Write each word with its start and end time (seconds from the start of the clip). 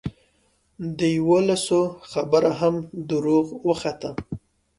د 0.97 0.99
یوولسو 1.17 1.81
خبره 2.11 2.51
هم 2.59 2.75
دروغه 3.09 3.53
وخته. 3.67 4.09